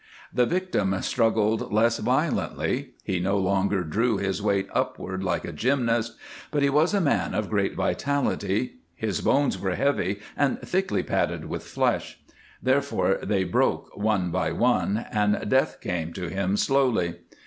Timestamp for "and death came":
15.11-16.13